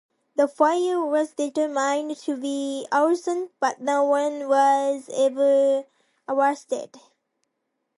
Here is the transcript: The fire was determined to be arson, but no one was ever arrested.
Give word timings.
The 0.35 0.47
fire 0.47 1.05
was 1.05 1.35
determined 1.35 2.17
to 2.21 2.35
be 2.35 2.87
arson, 2.91 3.51
but 3.59 3.81
no 3.81 4.03
one 4.03 4.47
was 4.47 5.07
ever 5.13 5.85
arrested. 6.27 6.99